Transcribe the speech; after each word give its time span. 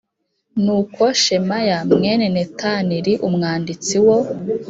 Nuko 0.63 1.03
Shemaya 1.21 1.77
mwene 1.97 2.25
Netan 2.35 2.89
li 3.05 3.13
umwanditsi 3.27 3.95
wo 4.05 4.17